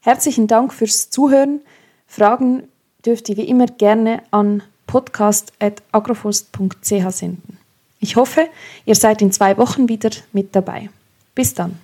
Herzlichen 0.02 0.48
Dank 0.48 0.74
fürs 0.74 1.10
Zuhören. 1.10 1.62
Fragen 2.08 2.64
dürft 3.06 3.30
ihr 3.30 3.38
wie 3.38 3.48
immer 3.48 3.68
gerne 3.68 4.24
an 4.32 4.64
podcast.agroforst.ch 4.88 7.12
senden. 7.12 7.58
Ich 8.00 8.16
hoffe, 8.18 8.48
ihr 8.86 8.96
seid 8.96 9.22
in 9.22 9.32
zwei 9.32 9.58
Wochen 9.58 9.88
wieder 9.88 10.10
mit 10.34 10.54
dabei. 10.56 10.90
Bis 11.36 11.54
dann. 11.54 11.80